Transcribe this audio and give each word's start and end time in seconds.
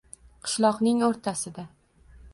Qishloqning 0.45 1.05
oʼrtasida 1.09 1.67